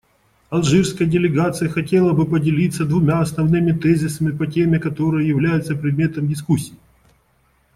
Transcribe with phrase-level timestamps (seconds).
[0.49, 6.73] Алжирская делегация хотела бы поделиться двумя основными тезисами по теме, которая является предметом дискуссии.